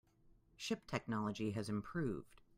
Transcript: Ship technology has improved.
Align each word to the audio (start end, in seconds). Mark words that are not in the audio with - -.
Ship 0.57 0.87
technology 0.87 1.51
has 1.51 1.69
improved. 1.69 2.41